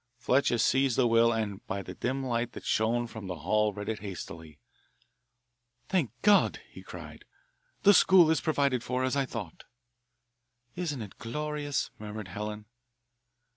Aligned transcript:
Fletcher 0.17 0.57
seized 0.57 0.95
the 0.97 1.05
will 1.07 1.31
and 1.31 1.63
by 1.67 1.83
the 1.83 1.93
dim 1.93 2.25
light 2.25 2.53
that 2.53 2.65
shone 2.65 3.05
through 3.05 3.11
from 3.13 3.27
the 3.27 3.35
hall 3.35 3.71
read 3.71 3.87
it 3.87 3.99
hastily. 3.99 4.57
"Thank 5.89 6.09
God," 6.23 6.59
he 6.71 6.81
cried; 6.81 7.23
"the 7.83 7.93
school 7.93 8.31
is 8.31 8.41
provided 8.41 8.83
for 8.83 9.03
as 9.03 9.15
I 9.15 9.27
thought." 9.27 9.65
"Isn't 10.75 11.03
it 11.03 11.19
glorious!" 11.19 11.91
murmured 11.99 12.29
Helen. 12.29 12.65